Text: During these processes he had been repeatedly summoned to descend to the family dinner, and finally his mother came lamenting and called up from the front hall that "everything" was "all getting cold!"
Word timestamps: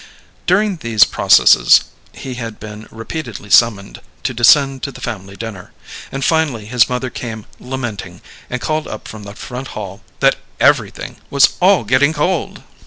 During 0.47 0.77
these 0.77 1.03
processes 1.03 1.81
he 2.11 2.33
had 2.33 2.59
been 2.59 2.87
repeatedly 2.89 3.51
summoned 3.51 4.01
to 4.23 4.33
descend 4.33 4.81
to 4.81 4.91
the 4.91 4.99
family 4.99 5.35
dinner, 5.35 5.73
and 6.11 6.25
finally 6.25 6.65
his 6.65 6.89
mother 6.89 7.11
came 7.11 7.45
lamenting 7.59 8.21
and 8.49 8.59
called 8.59 8.87
up 8.87 9.07
from 9.07 9.25
the 9.25 9.35
front 9.35 9.67
hall 9.77 10.01
that 10.19 10.37
"everything" 10.59 11.17
was 11.29 11.49
"all 11.61 11.83
getting 11.83 12.13
cold!" 12.13 12.63